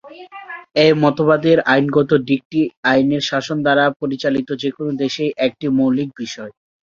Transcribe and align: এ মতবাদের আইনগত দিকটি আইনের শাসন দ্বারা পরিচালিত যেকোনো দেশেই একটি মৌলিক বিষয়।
এ 0.75 0.97
মতবাদের 1.03 1.57
আইনগত 1.71 2.11
দিকটি 2.29 2.59
আইনের 2.91 3.23
শাসন 3.29 3.57
দ্বারা 3.65 3.85
পরিচালিত 4.01 4.49
যেকোনো 4.63 4.91
দেশেই 5.03 5.31
একটি 5.45 5.65
মৌলিক 5.77 6.09
বিষয়। 6.19 6.51